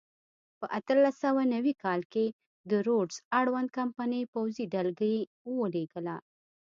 په 0.59 0.65
اتلس 0.79 1.15
سوه 1.23 1.41
نوي 1.53 1.73
کال 1.83 2.01
کې 2.13 2.25
د 2.69 2.71
روډز 2.87 3.15
اړوند 3.39 3.69
کمپنۍ 3.77 4.23
پوځي 4.33 4.65
ډلګۍ 4.73 5.17
ولېږله. 5.59 6.17